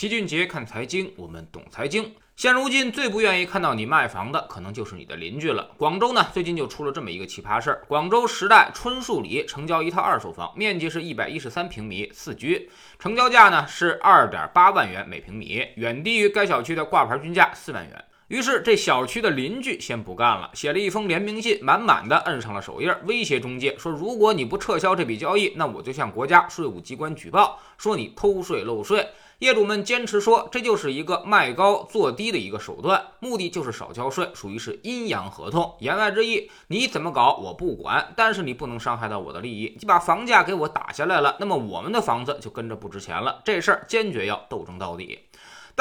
[0.00, 2.14] 齐俊杰看财经，我们懂财经。
[2.34, 5.72] 现如今最不愿意看到你卖房的，可能就是你的邻居了。
[5.76, 18.04] 广州呢，最近就出了这么一个奇葩事儿：广州时代春树里成交一套二手房，面积是一百一十三平米，四居，成交价呢是二点八万元每平米，远低于该小区的挂牌均价四万元。
[18.30, 29.08] 于是这小区的邻居先不干了，写了一封联名信，满满的摁上了手印，威胁中介说：如果你不撤销这笔交易，那我就向国家税务机关举报，说你偷税漏税。
[29.40, 35.74] 业主们坚持说，这就是一个卖高做低的一个手段，目的就是少交税，属于是阴阳合同。
[35.80, 39.76] 言外之意，你怎么搞我不管，但是你不能伤害到我的利益。
[39.80, 43.40] 你把房价给我打下来了，那么我们的房子就跟着不值钱了。
[43.44, 45.18] 这事儿坚决要斗争到底。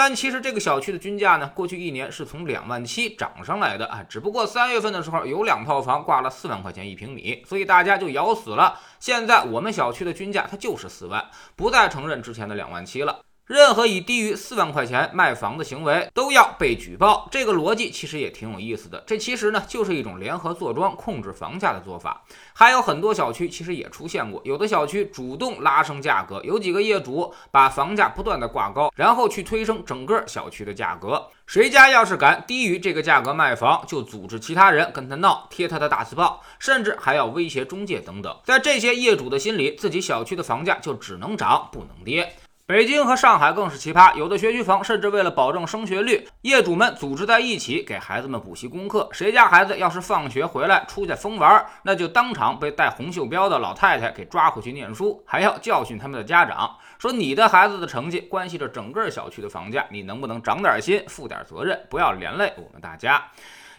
[0.02, 8.80] 但其实这个小区的均价呢，过去一年是从两万七涨上来的啊，只不过三月份的时候有两套房挂了四万块钱一平米，所以大家就咬死了。
[9.02, 11.22] 现在我们小区的均价它就是四万，
[11.58, 13.20] 不再承认之前的两万七了。
[13.50, 19.04] 任何以低于四万块钱卖房的行为都要被举报，这个逻辑其实也挺有意思的。
[19.08, 22.24] 这其实呢就是一种联合坐庄控制房价的做法。
[22.54, 31.28] 还有很多小区其实也出现过，有的小区主动拉升价格，有几个业主把房价不断的挂高，然后去推升整个小区的价格。
[31.48, 38.40] 谁家要是敢低于这个价格卖房，就组织其他人跟他闹，贴他的大字报，甚至还要威胁中介等等。
[38.44, 42.36] 在这些业主的心里，自己小区的房价就只能涨不能跌。
[42.70, 49.10] 北京和上海更是奇葩，有的学区房甚至为了保证升学率，业主们组织在一起给孩子们补习功课。
[49.12, 63.20] 谁家孩子要是放学回来出去疯玩，那就当场被戴红袖标的老太太给抓回去念书，还要教训他们的家长，说你的孩子的成绩关系着整个小区的房价，你能不能长点心，负点责任，不要连累我们大家。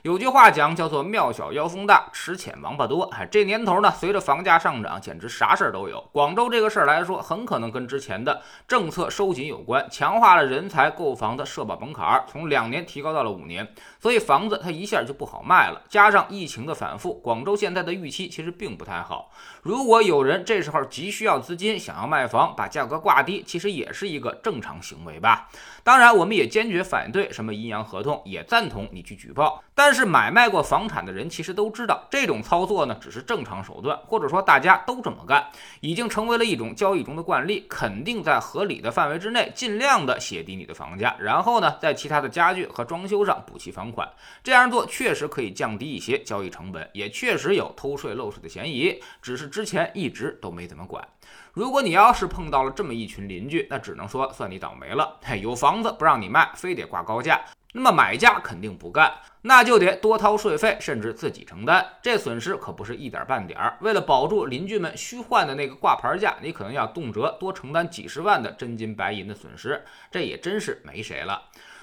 [0.02, 3.02] 有句话讲，叫做“庙小妖风大，池浅王八多”。
[3.12, 6.00] 哎，这年头呢，随着房价上涨，简直啥事儿都有。
[6.10, 15.82] 广州这个事儿来说，很可能跟之前的政策收紧有关，强化了人才购房的社保门槛，从两年提高到了五年，所以房子它一下就不好卖了。
[15.86, 19.30] 加上疫情的反复，广州现在的预期其实并不太好。
[19.60, 25.50] 如果有人这时候急需要资金，想要卖房，把价格挂低，其实也是一个正常行为吧。
[25.84, 29.62] 当然，我们也坚决反对什么阴阳合同，也赞同你去举报。
[29.74, 35.44] 但但是买卖过房产的人其实都知道，这种操作呢只是正常手段，或者说大家都这么干，
[35.80, 37.66] 已经成为了一种交易中的惯例。
[37.68, 44.08] 肯定在合理的范围之内，尽量的写低你的房价，然后呢，在其他的家具和装修上补齐房款。
[44.44, 48.96] 这样做确实可以降低一些交易成本，也确实有偷税漏税的嫌疑。
[49.20, 51.04] 只是之前一直都没怎么管。
[51.52, 55.18] 如果你要是碰到了这么一群邻居，那只能说算你倒霉了。
[55.24, 57.40] 嘿，有房子不让你卖，非得挂高价，
[57.72, 61.86] 那么买家肯定不干，那就得多掏税费，甚至自己承担。
[62.02, 63.78] 这损失可不是一点半点儿。
[63.80, 71.42] 为了保住邻居们虚幻的那个挂牌价，你可能要动辄多承担几十万的真金白银的损失，这也真是没谁了。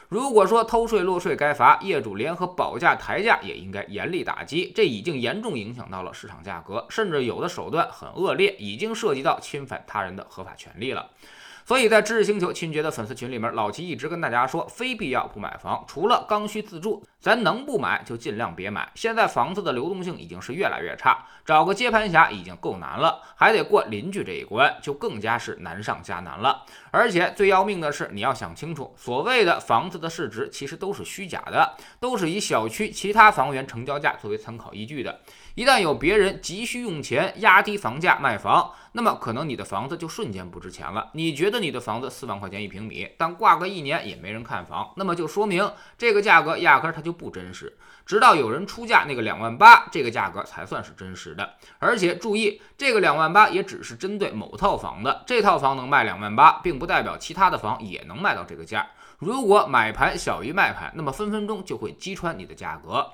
[0.10, 4.72] 如果说偷税漏税该罚，业主联合保价抬价也应该严厉打击。
[4.76, 11.10] 这已经严重影响到了市场价格，甚至有的手段很恶劣，已经涉及到侵犯他人的合法权利了。
[11.68, 18.90] 所以在知识星球亲爵的粉丝群里面，老齐一直跟大家说，非必要不买房，除了刚需自住，咱能不买就尽量别买。
[18.96, 26.64] 现在房子的流动性已经是越来越差，找个接盘侠已经够难了，还得过邻居这一关，就更加是难上加难了。
[26.90, 35.20] 而且最要命的是，你要想清楚，所谓的房子的市值其实都是虚假的，都是以小区其他房源成交价作为参考依据的。
[35.56, 41.10] 一旦有别人急需用钱压低房价卖房，那么可能你的房子就瞬间不值钱了。
[41.14, 47.78] 你觉得你的房子四万块钱一平米，但挂个一年也没人看房，那么就说明这个价格压根儿它就不真实。
[48.06, 51.56] 直到有人出价那个两万八，这个价格才算是真实的。
[51.80, 58.88] 而且注意，这个两万八也只是针对某套房的，这套房能卖两万八，并不代表其他的房也能卖到这个价。
[59.20, 63.12] 如果买盘小于卖盘，那么分分钟就会击穿你的价格。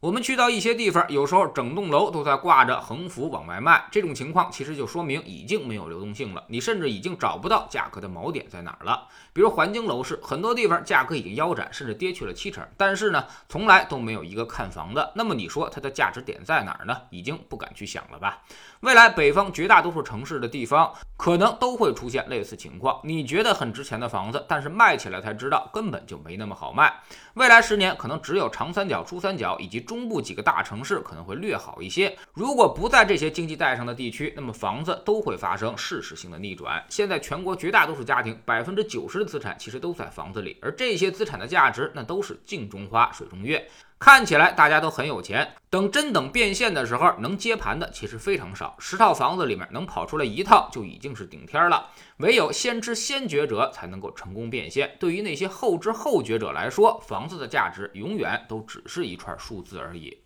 [0.00, 9.08] 我们去到一些地方，有时候整栋楼都在挂着横幅往外卖，这种情况其实就说明已经没有流动性了，你甚至已经找不到价格的锚点在哪儿了。
[9.32, 15.12] 比如环京楼市，很多地方价格已经腰斩，甚至跌去了七成，但是呢，从来都没有一个看房的。
[15.16, 16.94] 那么你说它的价值点在哪儿呢？
[17.08, 18.42] 已经不敢去想了吧？
[18.80, 23.00] 未来北方绝大多数城市的地方，可能都会出现类似情况。
[23.02, 27.00] 你觉得很值钱的房子，但是卖起来才知道根本就没那么好卖。
[27.32, 32.14] 未来十年，可能只有长三角、珠三角以及中部几个大城市可能会略好一些。
[32.34, 36.84] 如果不在这些经济带上的地区，那么房子都会发生事实性的逆转。
[36.88, 43.66] 现在全国绝大多数家庭，百分之九十的资产其实都在房子里，而这些资产的价值，那都是镜中花，水中月。
[43.98, 48.76] 看起来大家都很有钱，等真等变现的时候，能接盘的其实非常少。
[48.78, 51.88] 十套房子里面能跑出来一套就已经是顶天了。
[52.18, 54.96] 唯有先知先觉者才能够成功变现。
[55.00, 60.18] 对于那些后知后觉者来说，房子的价值永远都只是一串数字而已。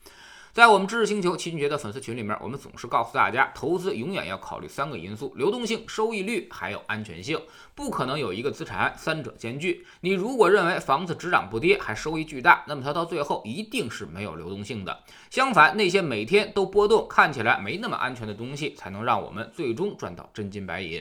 [0.52, 7.40] 在我们知识星球齐俊杰的粉丝群里面，我们总是告诉大家，投资永远要考虑三个因素：流动性、收益率，还有安全性。
[7.76, 9.86] 不可能有一个资产三者兼具。
[10.00, 15.04] 你如果认为房子只涨不跌，还收益巨大，那么它到最后一定是没有流动性的。
[15.30, 21.00] 相反，那些每天都波动、看起来没那么安全的东西，才能让我们最终赚到真金白银。